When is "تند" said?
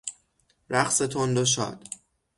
1.01-1.37